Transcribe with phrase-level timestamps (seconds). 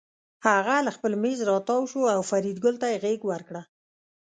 [0.47, 3.61] هغه له خپل مېز راتاو شو او فریدګل ته یې غېږ ورکړه